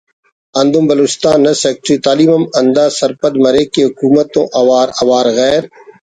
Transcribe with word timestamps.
ہندن 0.59 0.83
بلوچستان 0.91 1.37
نا 1.45 1.51
سیکرٹری 1.63 1.95
تعلیم 2.05 2.29
ہم 2.35 2.43
ہندا 2.59 2.85
سرپند 2.99 3.35
مریک 3.43 3.69
کہ 3.73 3.81
حکومت 3.87 4.27
تون 4.33 4.45
اوار 4.59 4.87
اوار 5.01 5.25
غیر 5.37 5.61